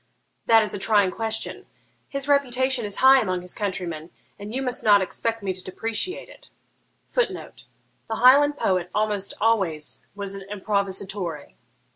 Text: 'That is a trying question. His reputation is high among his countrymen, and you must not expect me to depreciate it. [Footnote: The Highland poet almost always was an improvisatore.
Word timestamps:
'That 0.47 0.63
is 0.63 0.73
a 0.73 0.79
trying 0.79 1.11
question. 1.11 1.67
His 2.09 2.27
reputation 2.27 2.85
is 2.85 2.95
high 3.05 3.21
among 3.21 3.43
his 3.43 3.53
countrymen, 3.53 4.09
and 4.39 4.51
you 4.51 4.63
must 4.63 4.83
not 4.83 4.99
expect 4.99 5.43
me 5.43 5.53
to 5.53 5.63
depreciate 5.63 6.27
it. 6.27 6.49
[Footnote: 7.11 7.65
The 8.07 8.15
Highland 8.15 8.57
poet 8.57 8.89
almost 8.95 9.35
always 9.39 10.03
was 10.15 10.33
an 10.33 10.41
improvisatore. 10.51 11.53